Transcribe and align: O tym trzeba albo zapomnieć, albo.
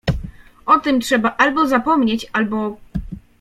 O 0.65 0.79
tym 0.79 0.99
trzeba 0.99 1.35
albo 1.37 1.67
zapomnieć, 1.67 2.27
albo. 2.33 2.77